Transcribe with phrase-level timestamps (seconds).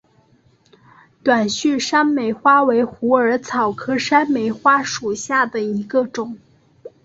[1.23, 6.39] 短序山梅花为虎耳草科山梅花属下的一个种。